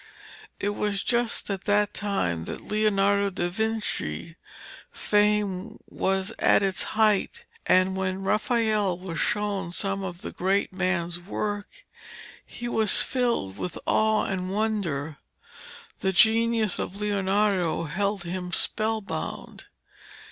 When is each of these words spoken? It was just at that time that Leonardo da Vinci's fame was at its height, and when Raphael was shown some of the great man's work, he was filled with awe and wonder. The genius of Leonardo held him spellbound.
It 0.59 0.69
was 0.69 1.03
just 1.03 1.51
at 1.51 1.65
that 1.65 1.93
time 1.93 2.45
that 2.45 2.61
Leonardo 2.63 3.29
da 3.29 3.49
Vinci's 3.49 4.33
fame 4.91 5.77
was 5.85 6.33
at 6.39 6.63
its 6.63 6.81
height, 6.97 7.45
and 7.67 7.95
when 7.95 8.23
Raphael 8.23 8.97
was 8.97 9.19
shown 9.19 9.71
some 9.71 10.01
of 10.01 10.23
the 10.23 10.31
great 10.31 10.73
man's 10.73 11.19
work, 11.19 11.67
he 12.43 12.67
was 12.67 13.03
filled 13.03 13.59
with 13.59 13.77
awe 13.85 14.23
and 14.23 14.51
wonder. 14.51 15.17
The 15.99 16.11
genius 16.11 16.79
of 16.79 16.99
Leonardo 16.99 17.83
held 17.83 18.23
him 18.23 18.51
spellbound. 18.51 19.65